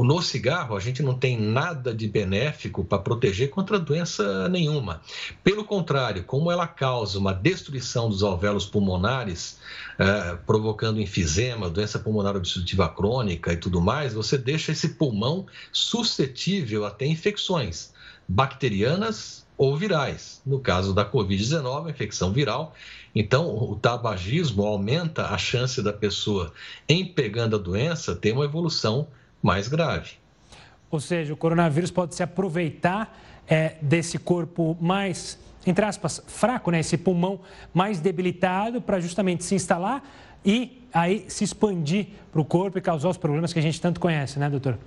[0.04, 5.02] no cigarro, a gente não tem nada de benéfico para proteger contra doença nenhuma.
[5.44, 9.58] Pelo contrário, como ela causa uma destruição dos alvéolos pulmonares,
[9.98, 16.86] eh, provocando enfisema, doença pulmonar obstrutiva crônica e tudo mais, você deixa esse pulmão suscetível
[16.86, 17.92] a ter infecções
[18.28, 20.42] bacterianas ou virais.
[20.46, 22.76] No caso da Covid-19, infecção viral.
[23.16, 26.54] Então, o tabagismo aumenta a chance da pessoa,
[26.88, 29.08] em pegando a doença, ter uma evolução
[29.42, 30.12] mais grave.
[30.90, 33.18] Ou seja, o coronavírus pode se aproveitar
[33.48, 36.80] é, desse corpo mais, entre aspas, fraco, né?
[36.80, 37.40] esse pulmão
[37.74, 40.04] mais debilitado, para justamente se instalar
[40.46, 44.00] e aí se expandir para o corpo e causar os problemas que a gente tanto
[44.00, 44.78] conhece, né, doutor?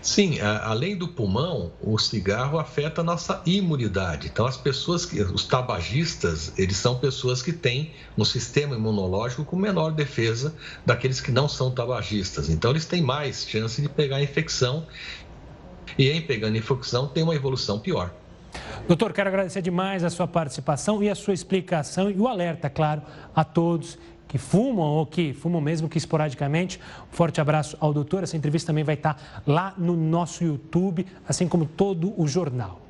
[0.00, 4.28] Sim, além do pulmão, o cigarro afeta a nossa imunidade.
[4.28, 9.56] Então, as pessoas que, os tabagistas, eles são pessoas que têm um sistema imunológico com
[9.56, 10.54] menor defesa
[10.84, 12.48] daqueles que não são tabagistas.
[12.48, 14.86] Então, eles têm mais chance de pegar infecção
[15.98, 18.12] e, em pegando infecção, tem uma evolução pior.
[18.86, 23.02] Doutor, quero agradecer demais a sua participação e a sua explicação e o alerta, claro,
[23.34, 23.98] a todos
[24.28, 26.80] que fumam ou que fumam mesmo que esporadicamente.
[27.12, 28.22] Um forte abraço ao doutor.
[28.22, 32.80] Essa entrevista também vai estar lá no nosso YouTube, assim como todo o jornal.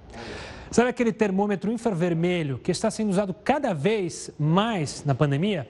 [0.71, 5.69] Sabe aquele termômetro infravermelho que está sendo usado cada vez mais na pandemia?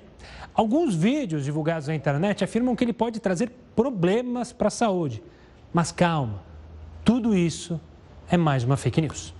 [0.54, 5.22] Alguns vídeos divulgados na internet afirmam que ele pode trazer problemas para a saúde.
[5.72, 6.42] Mas calma,
[7.04, 7.78] tudo isso
[8.30, 9.34] é mais uma fake news.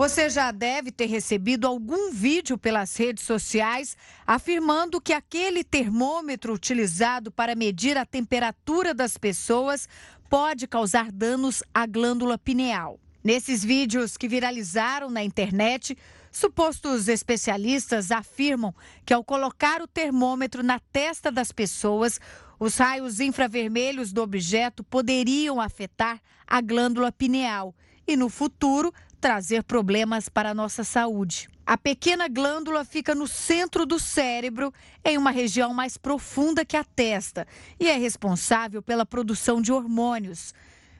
[0.00, 7.30] Você já deve ter recebido algum vídeo pelas redes sociais afirmando que aquele termômetro utilizado
[7.30, 9.86] para medir a temperatura das pessoas
[10.30, 12.98] pode causar danos à glândula pineal.
[13.22, 15.94] Nesses vídeos que viralizaram na internet,
[16.32, 18.74] supostos especialistas afirmam
[19.04, 22.18] que ao colocar o termômetro na testa das pessoas,
[22.58, 27.74] os raios infravermelhos do objeto poderiam afetar a glândula pineal
[28.06, 31.48] e, no futuro, trazer problemas para a nossa saúde.
[31.66, 34.72] A pequena glândula fica no centro do cérebro,
[35.04, 37.46] em uma região mais profunda que a testa,
[37.78, 40.54] e é responsável pela produção de hormônios.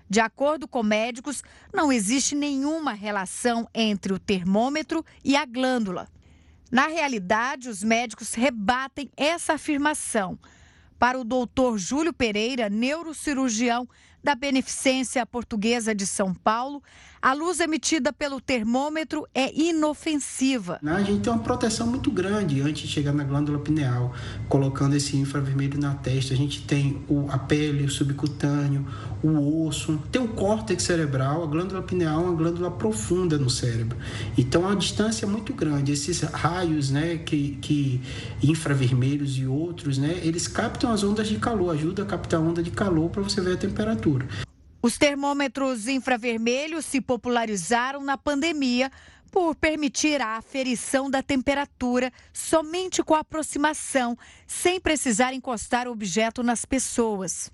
[0.09, 1.43] De acordo com médicos,
[1.73, 6.09] não existe nenhuma relação entre o termômetro e a glândula.
[6.71, 10.39] Na realidade, os médicos rebatem essa afirmação.
[10.99, 13.89] Para o doutor Júlio Pereira, neurocirurgião
[14.23, 16.83] da Beneficência Portuguesa de São Paulo,
[17.23, 20.81] a luz emitida pelo termômetro é inofensiva.
[20.83, 24.15] A gente tem uma proteção muito grande antes de chegar na glândula pineal,
[24.49, 26.33] colocando esse infravermelho na testa.
[26.33, 28.87] A gente tem a pele, o subcutâneo,
[29.23, 31.45] o osso, tem o córtex cerebral.
[31.45, 33.99] A glândula pineal é uma glândula profunda no cérebro.
[34.39, 35.93] Então, a distância é muito grande.
[35.93, 38.01] Esses raios, né, que, que
[38.43, 42.63] infravermelhos e outros, né, eles captam as ondas de calor, ajudam a captar a onda
[42.63, 44.27] de calor para você ver a temperatura.
[44.83, 48.91] Os termômetros infravermelhos se popularizaram na pandemia
[49.31, 54.17] por permitir a aferição da temperatura somente com a aproximação,
[54.47, 57.53] sem precisar encostar o objeto nas pessoas.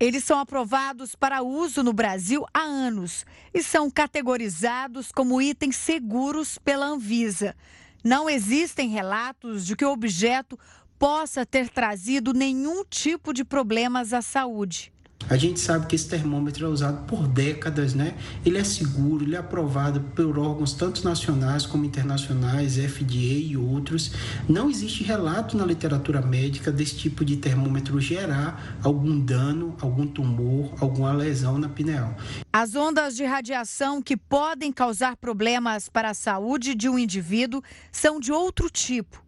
[0.00, 6.58] Eles são aprovados para uso no Brasil há anos e são categorizados como itens seguros
[6.58, 7.54] pela Anvisa.
[8.02, 10.58] Não existem relatos de que o objeto
[10.98, 14.93] possa ter trazido nenhum tipo de problemas à saúde.
[15.28, 18.14] A gente sabe que esse termômetro é usado por décadas, né?
[18.44, 24.12] Ele é seguro, ele é aprovado por órgãos tanto nacionais como internacionais, FDA e outros.
[24.46, 30.74] Não existe relato na literatura médica desse tipo de termômetro gerar algum dano, algum tumor,
[30.78, 32.14] alguma lesão na pineal.
[32.52, 38.20] As ondas de radiação que podem causar problemas para a saúde de um indivíduo são
[38.20, 39.23] de outro tipo.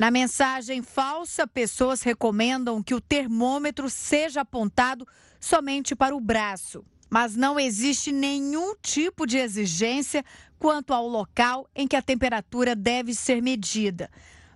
[0.00, 5.06] Na mensagem falsa, pessoas recomendam que o termômetro seja apontado
[5.38, 6.82] somente para o braço.
[7.10, 10.24] Mas não existe nenhum tipo de exigência
[10.58, 14.10] quanto ao local em que a temperatura deve ser medida.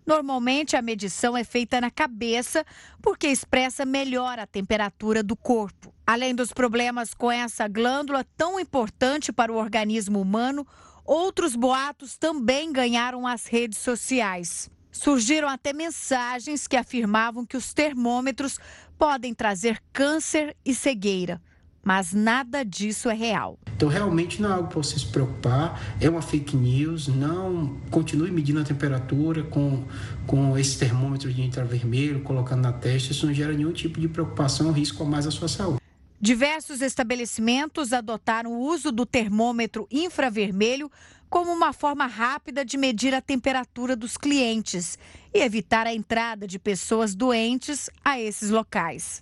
[0.07, 2.65] Normalmente, a medição é feita na cabeça,
[3.03, 5.95] porque expressa melhor a temperatura do corpo.
[6.07, 10.67] Além dos problemas com essa glândula tão importante para o organismo humano,
[11.05, 14.71] outros boatos também ganharam as redes sociais.
[14.95, 18.61] Surgiram até mensagens que afirmavam que os termômetros
[18.97, 21.43] podem trazer câncer e cegueira.
[21.83, 23.59] Mas nada disso é real.
[23.77, 27.09] Então, realmente não é algo para você se preocupar, é uma fake news.
[27.09, 29.85] Não continue medindo a temperatura com,
[30.29, 33.11] com esse termômetro de infravermelho, colocando na testa.
[33.11, 35.81] Isso não gera nenhum tipo de preocupação risco a mais à sua saúde.
[36.21, 40.91] Diversos estabelecimentos adotaram o uso do termômetro infravermelho
[41.35, 44.97] como uma forma rápida de medir a temperatura dos clientes
[45.35, 49.21] e evitar a entrada de pessoas doentes a esses locais.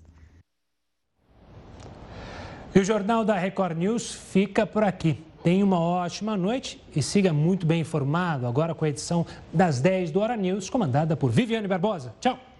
[2.74, 5.24] E o Jornal da Record News fica por aqui.
[5.42, 10.10] Tenha uma ótima noite e siga muito bem informado agora com a edição das 10
[10.10, 12.14] do Hora News, comandada por Viviane Barbosa.
[12.20, 12.38] Tchau!